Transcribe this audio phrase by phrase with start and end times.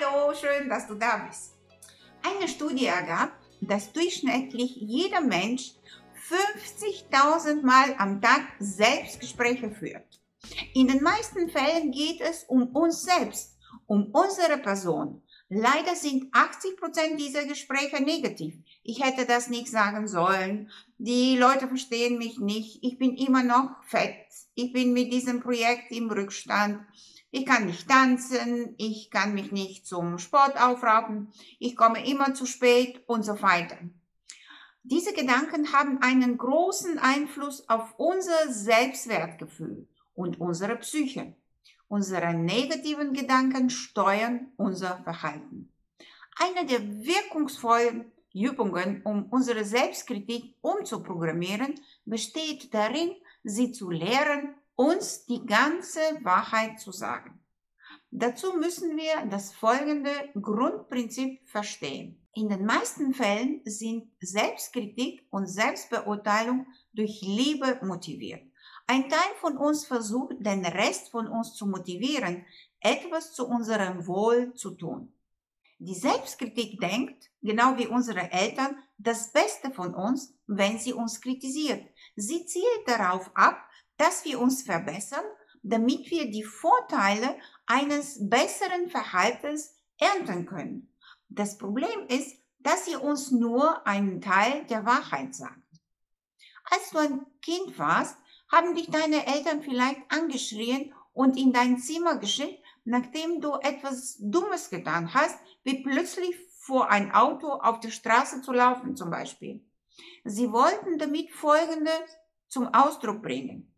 [0.00, 1.52] Hallo, schön, dass du da bist.
[2.22, 5.72] Eine Studie ergab, dass durchschnittlich jeder Mensch
[6.28, 10.20] 50.000 Mal am Tag Selbstgespräche führt.
[10.74, 15.22] In den meisten Fällen geht es um uns selbst, um unsere Person.
[15.48, 18.54] Leider sind 80% dieser Gespräche negativ.
[18.82, 20.70] Ich hätte das nicht sagen sollen.
[20.98, 22.78] Die Leute verstehen mich nicht.
[22.82, 24.16] Ich bin immer noch fett.
[24.54, 26.80] Ich bin mit diesem Projekt im Rückstand.
[27.36, 28.76] Ich kann nicht tanzen.
[28.78, 31.32] Ich kann mich nicht zum Sport aufraffen.
[31.58, 33.76] Ich komme immer zu spät und so weiter.
[34.84, 41.34] Diese Gedanken haben einen großen Einfluss auf unser Selbstwertgefühl und unsere Psyche.
[41.88, 45.72] Unsere negativen Gedanken steuern unser Verhalten.
[46.38, 51.74] Eine der wirkungsvollen Übungen, um unsere Selbstkritik umzuprogrammieren,
[52.04, 53.10] besteht darin,
[53.42, 57.40] sie zu lehren, uns die ganze Wahrheit zu sagen.
[58.10, 62.24] Dazu müssen wir das folgende Grundprinzip verstehen.
[62.34, 68.42] In den meisten Fällen sind Selbstkritik und Selbstbeurteilung durch Liebe motiviert.
[68.86, 72.44] Ein Teil von uns versucht, den Rest von uns zu motivieren,
[72.80, 75.12] etwas zu unserem Wohl zu tun.
[75.78, 81.84] Die Selbstkritik denkt, genau wie unsere Eltern, das Beste von uns, wenn sie uns kritisiert.
[82.14, 83.63] Sie zielt darauf ab,
[83.96, 85.24] dass wir uns verbessern,
[85.62, 90.94] damit wir die Vorteile eines besseren Verhaltens ernten können.
[91.28, 95.58] Das Problem ist, dass sie uns nur einen Teil der Wahrheit sagt.
[96.70, 98.16] Als du ein Kind warst,
[98.50, 104.70] haben dich deine Eltern vielleicht angeschrien und in dein Zimmer geschickt, nachdem du etwas Dummes
[104.70, 109.64] getan hast, wie plötzlich vor ein Auto auf der Straße zu laufen zum Beispiel.
[110.24, 113.73] Sie wollten damit Folgendes zum Ausdruck bringen.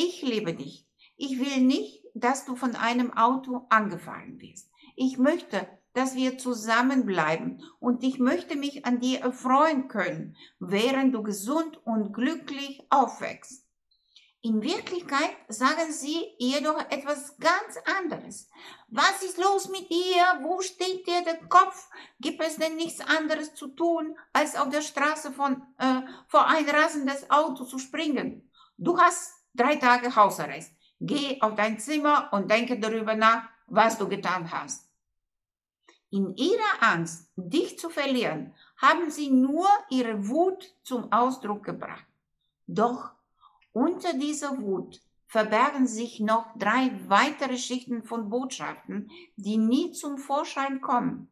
[0.00, 0.86] Ich liebe dich.
[1.16, 4.70] Ich will nicht, dass du von einem Auto angefahren wirst.
[4.94, 11.24] Ich möchte, dass wir zusammenbleiben und ich möchte mich an dir erfreuen können, während du
[11.24, 13.66] gesund und glücklich aufwächst.
[14.40, 18.48] In Wirklichkeit sagen sie jedoch etwas ganz anderes.
[18.86, 20.22] Was ist los mit dir?
[20.42, 21.88] Wo steht dir der Kopf?
[22.20, 26.68] Gibt es denn nichts anderes zu tun, als auf der Straße von, äh, vor ein
[26.68, 28.48] rasendes Auto zu springen?
[28.76, 30.72] Du hast drei Tage Hausarrest.
[31.00, 34.88] Geh auf dein Zimmer und denke darüber nach, was du getan hast.
[36.10, 42.06] In ihrer Angst, dich zu verlieren, haben sie nur ihre Wut zum Ausdruck gebracht.
[42.66, 43.10] Doch
[43.72, 50.80] unter dieser Wut verbergen sich noch drei weitere Schichten von Botschaften, die nie zum Vorschein
[50.80, 51.30] kommen.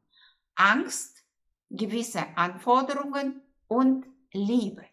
[0.54, 1.24] Angst,
[1.70, 4.84] gewisse Anforderungen und Liebe.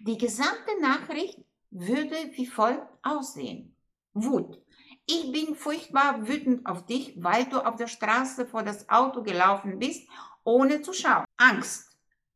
[0.00, 1.38] Die gesamte Nachricht
[1.72, 3.76] würde wie folgt aussehen.
[4.12, 4.62] Wut.
[5.06, 9.78] Ich bin furchtbar wütend auf dich, weil du auf der Straße vor das Auto gelaufen
[9.78, 10.08] bist,
[10.44, 11.24] ohne zu schauen.
[11.36, 11.88] Angst.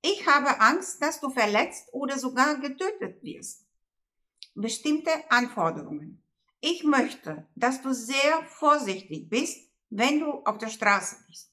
[0.03, 3.67] Ich habe Angst, dass du verletzt oder sogar getötet wirst
[4.57, 6.23] bestimmte Anforderungen.
[6.61, 11.53] Ich möchte, dass du sehr vorsichtig bist, wenn du auf der Straße bist.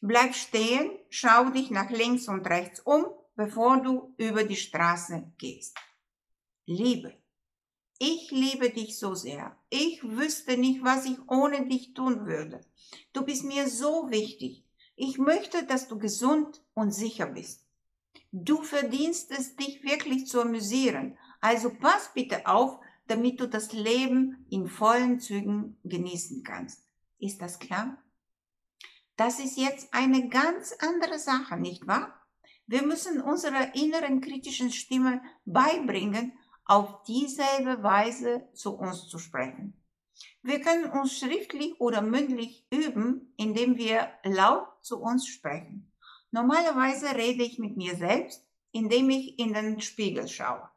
[0.00, 5.76] Bleib stehen, schau dich nach links und rechts um, bevor du über die Straße gehst.
[6.72, 7.12] Liebe.
[7.98, 9.56] Ich liebe dich so sehr.
[9.68, 12.64] Ich wüsste nicht, was ich ohne dich tun würde.
[13.12, 14.64] Du bist mir so wichtig.
[14.96, 17.66] Ich möchte, dass du gesund und sicher bist.
[18.32, 24.46] Du verdienst es, dich wirklich zu amüsieren, also pass bitte auf, damit du das Leben
[24.48, 26.86] in vollen Zügen genießen kannst.
[27.18, 28.02] Ist das klar?
[29.16, 32.18] Das ist jetzt eine ganz andere Sache, nicht wahr?
[32.66, 36.32] Wir müssen unserer inneren kritischen Stimme beibringen,
[36.64, 39.74] auf dieselbe Weise zu uns zu sprechen.
[40.42, 45.92] Wir können uns schriftlich oder mündlich üben, indem wir laut zu uns sprechen.
[46.30, 50.68] Normalerweise rede ich mit mir selbst, indem ich in den Spiegel schaue.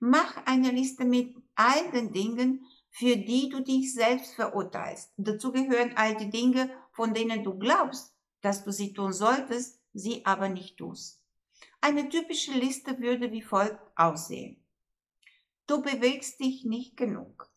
[0.00, 5.12] Mach eine Liste mit all den Dingen, für die du dich selbst verurteilst.
[5.16, 10.24] Dazu gehören all die Dinge, von denen du glaubst, dass du sie tun solltest, sie
[10.26, 11.22] aber nicht tust.
[11.80, 14.63] Eine typische Liste würde wie folgt aussehen.
[15.66, 17.50] Du bewegst dich nicht genug.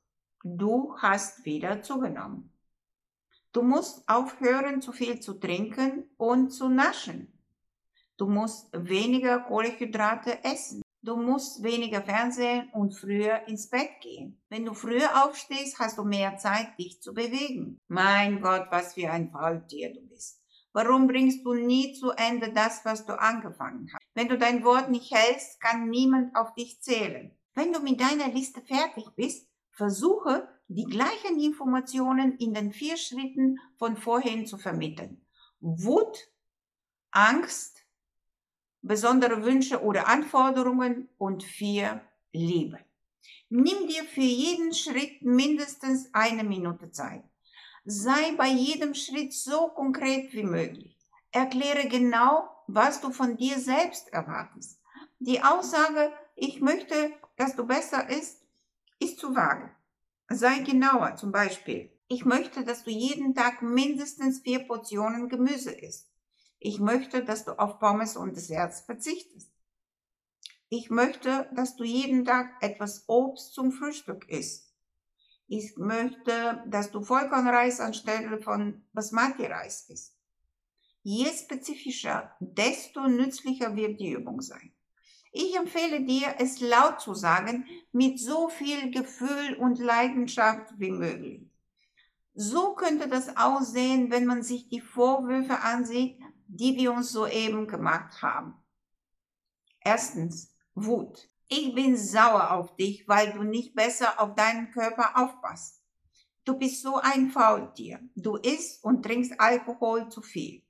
[0.44, 2.54] Du hast wieder zugenommen.
[3.51, 7.33] Du musst aufhören, zu viel zu trinken und zu naschen.
[8.15, 10.81] Du musst weniger Kohlenhydrate essen.
[11.01, 14.42] Du musst weniger Fernsehen und früher ins Bett gehen.
[14.50, 17.77] Wenn du früher aufstehst, hast du mehr Zeit, dich zu bewegen.
[17.88, 20.42] Mein Gott, was für ein Faultier du bist.
[20.71, 24.01] Warum bringst du nie zu Ende das, was du angefangen hast?
[24.15, 27.37] Wenn du dein Wort nicht hältst, kann niemand auf dich zählen.
[27.57, 33.59] Wenn du mit deiner Liste fertig bist, versuche die gleichen Informationen in den vier Schritten
[33.80, 35.25] von vorhin zu vermitteln.
[35.59, 36.30] Wut,
[37.09, 37.83] Angst,
[38.83, 42.01] besondere Wünsche oder Anforderungen und vier
[42.31, 42.77] Liebe.
[43.50, 47.24] Nimm dir für jeden Schritt mindestens eine Minute Zeit.
[47.86, 50.95] Sei bei jedem Schritt so konkret wie möglich.
[51.31, 54.80] Erkläre genau, was du von dir selbst erwartest.
[55.18, 58.44] Die Aussage, ich möchte, dass du besser isst,
[59.00, 59.72] ist zu vage.
[60.30, 66.12] Sei genauer, zum Beispiel, ich möchte, dass du jeden Tag mindestens vier Portionen Gemüse isst.
[66.60, 69.51] Ich möchte, dass du auf Pommes und Desserts verzichtest.
[70.69, 74.72] Ich möchte, dass du jeden Tag etwas Obst zum Frühstück isst.
[75.48, 80.16] Ich möchte, dass du Vollkornreis anstelle von Basmati-Reis isst.
[81.01, 84.76] Je spezifischer, desto nützlicher wird die Übung sein.
[85.39, 91.48] Ich empfehle dir, es laut zu sagen, mit so viel Gefühl und Leidenschaft wie möglich.
[92.34, 98.19] So könnte das aussehen, wenn man sich die Vorwürfe ansieht, die wir uns soeben gemacht
[98.24, 98.56] haben.
[99.80, 101.30] Erstens, Wut.
[101.48, 105.84] Ich bin sauer auf dich, weil du nicht besser auf deinen Körper aufpasst.
[106.45, 108.00] Du bist so ein Faultier.
[108.16, 110.63] Du isst und trinkst Alkohol zu viel.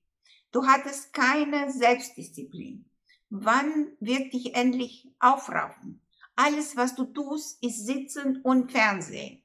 [0.52, 2.87] Du hattest keine Selbstdisziplin.
[3.30, 6.02] Wann wird dich endlich aufraffen?
[6.36, 9.44] Alles, was du tust, ist Sitzen und Fernsehen.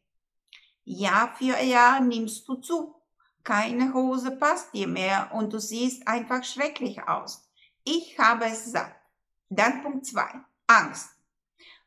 [0.85, 2.95] Jahr für Jahr nimmst du zu.
[3.43, 7.49] Keine Hose passt dir mehr und du siehst einfach schrecklich aus.
[7.83, 8.95] Ich habe es satt.
[9.49, 10.31] Dann Punkt zwei.
[10.67, 11.11] Angst.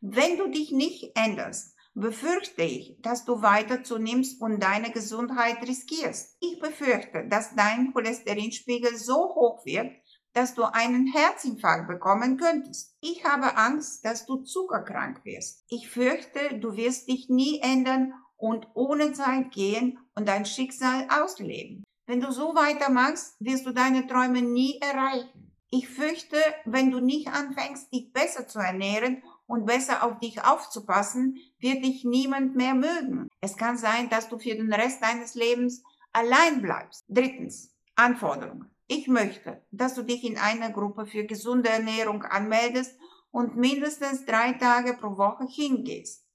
[0.02, 6.36] Wenn du dich nicht änderst, befürchte ich, dass du weiter zunimmst und deine Gesundheit riskierst.
[6.42, 9.92] Ich befürchte, dass dein Cholesterinspiegel so hoch wird,
[10.36, 12.94] dass du einen Herzinfarkt bekommen könntest.
[13.00, 15.64] Ich habe Angst, dass du zuckerkrank wirst.
[15.70, 21.84] Ich fürchte, du wirst dich nie ändern und ohne Zeit gehen und dein Schicksal ausleben.
[22.06, 25.54] Wenn du so weitermachst, wirst du deine Träume nie erreichen.
[25.72, 31.38] Ich fürchte, wenn du nicht anfängst, dich besser zu ernähren und besser auf dich aufzupassen,
[31.60, 33.30] wird dich niemand mehr mögen.
[33.40, 37.06] Es kann sein, dass du für den Rest deines Lebens allein bleibst.
[37.08, 38.75] Drittens, Anforderungen.
[38.88, 42.98] Ich möchte, dass du dich in einer Gruppe für gesunde Ernährung anmeldest
[43.32, 46.26] und mindestens drei Tage pro Woche hingehst.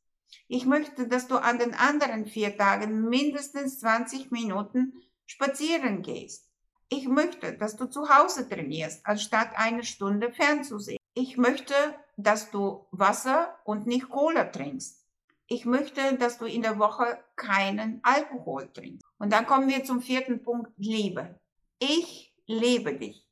[0.49, 4.95] Ich möchte, dass du an den anderen vier Tagen mindestens 20 Minuten
[5.27, 6.51] spazieren gehst.
[6.89, 10.99] Ich möchte, dass du zu Hause trainierst, anstatt eine Stunde fernzusehen.
[11.15, 11.75] Ich möchte,
[12.17, 15.07] dass du Wasser und nicht Cola trinkst.
[15.47, 19.05] Ich möchte, dass du in der Woche keinen Alkohol trinkst.
[19.19, 21.39] Und dann kommen wir zum vierten Punkt, Liebe.
[21.79, 23.27] Ich liebe dich.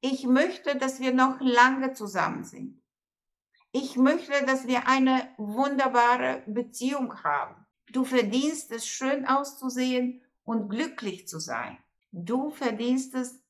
[0.00, 2.80] Ich möchte, dass wir noch lange zusammen sind.
[3.72, 7.66] Ich möchte, dass wir eine wunderbare Beziehung haben.
[7.92, 11.78] Du verdienst es, schön auszusehen und glücklich zu sein.
[12.12, 13.42] Du verdienst es,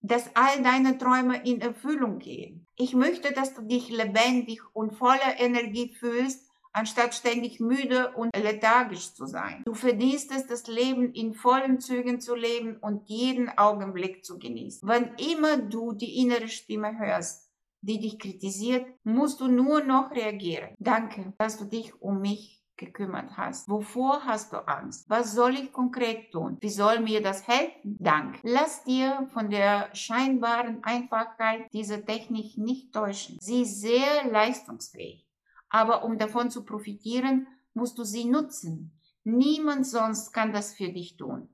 [0.00, 2.66] dass all deine Träume in Erfüllung gehen.
[2.76, 9.14] Ich möchte, dass du dich lebendig und voller Energie fühlst, anstatt ständig müde und lethargisch
[9.14, 9.62] zu sein.
[9.64, 14.86] Du verdienst es, das Leben in vollen Zügen zu leben und jeden Augenblick zu genießen.
[14.86, 17.50] Wann immer du die innere Stimme hörst,
[17.80, 20.74] die dich kritisiert, musst du nur noch reagieren.
[20.78, 23.68] Danke, dass du dich um mich gekümmert hast.
[23.68, 25.08] Wovor hast du Angst?
[25.08, 26.58] Was soll ich konkret tun?
[26.60, 27.96] Wie soll mir das helfen?
[28.00, 28.40] Dank.
[28.42, 33.38] Lass dir von der scheinbaren Einfachheit dieser Technik nicht täuschen.
[33.40, 35.24] Sie ist sehr leistungsfähig.
[35.68, 38.98] Aber um davon zu profitieren, musst du sie nutzen.
[39.24, 41.48] Niemand sonst kann das für dich tun.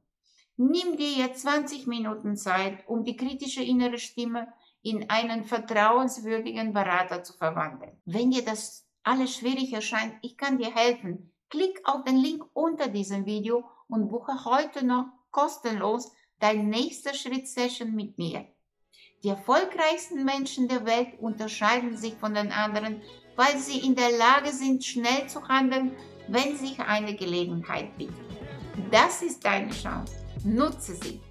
[0.57, 4.53] Nimm dir jetzt 20 Minuten Zeit, um die kritische innere Stimme
[4.83, 7.97] in einen vertrauenswürdigen Berater zu verwandeln.
[8.05, 11.33] Wenn dir das alles schwierig erscheint, ich kann dir helfen.
[11.49, 17.95] Klick auf den Link unter diesem Video und buche heute noch kostenlos dein nächster Schritt-Session
[17.95, 18.47] mit mir.
[19.23, 23.03] Die erfolgreichsten Menschen der Welt unterscheiden sich von den anderen,
[23.41, 25.93] weil sie in der Lage sind, schnell zu handeln,
[26.29, 28.15] wenn sich eine Gelegenheit bietet.
[28.91, 30.13] Das ist deine Chance.
[30.45, 31.23] Nutze sie.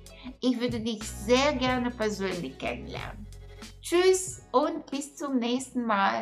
[0.41, 3.27] Ich würde dich sehr gerne persönlich kennenlernen.
[3.83, 6.17] Tschüss und bis zum nächsten Mal.